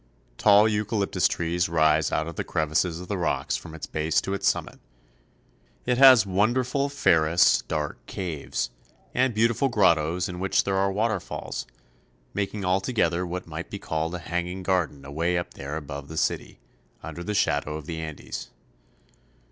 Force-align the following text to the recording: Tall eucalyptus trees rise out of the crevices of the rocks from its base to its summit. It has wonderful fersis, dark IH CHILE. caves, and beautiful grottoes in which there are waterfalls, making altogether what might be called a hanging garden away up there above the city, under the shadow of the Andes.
Tall 0.39 0.67
eucalyptus 0.67 1.27
trees 1.27 1.69
rise 1.69 2.11
out 2.11 2.25
of 2.27 2.35
the 2.35 2.43
crevices 2.43 2.99
of 2.99 3.07
the 3.07 3.19
rocks 3.19 3.55
from 3.55 3.75
its 3.75 3.85
base 3.85 4.19
to 4.21 4.33
its 4.33 4.47
summit. 4.49 4.79
It 5.85 5.99
has 5.99 6.25
wonderful 6.25 6.89
fersis, 6.89 7.61
dark 7.67 7.97
IH 7.99 8.07
CHILE. 8.07 8.15
caves, 8.15 8.69
and 9.13 9.35
beautiful 9.35 9.69
grottoes 9.69 10.27
in 10.27 10.39
which 10.39 10.63
there 10.63 10.75
are 10.75 10.91
waterfalls, 10.91 11.67
making 12.33 12.65
altogether 12.65 13.27
what 13.27 13.45
might 13.45 13.69
be 13.69 13.77
called 13.77 14.15
a 14.15 14.25
hanging 14.25 14.63
garden 14.63 15.05
away 15.05 15.37
up 15.37 15.53
there 15.53 15.77
above 15.77 16.07
the 16.07 16.17
city, 16.17 16.57
under 17.03 17.23
the 17.23 17.35
shadow 17.35 17.75
of 17.75 17.85
the 17.85 17.99
Andes. 17.99 18.49